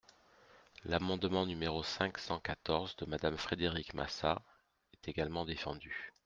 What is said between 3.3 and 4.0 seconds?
Frédérique